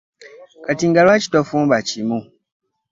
[0.65, 2.19] Kati nga lwaki tofumba kimu?